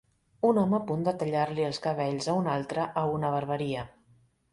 Un 0.51 0.59
home 0.59 0.73
a 0.77 0.85
punt 0.91 1.03
de 1.07 1.11
tallar-li 1.23 1.65
els 1.67 1.79
cabells 1.83 2.29
a 2.33 2.35
un 2.39 2.49
altre 2.55 2.87
a 3.03 3.05
una 3.19 3.31
barberia. 3.37 3.85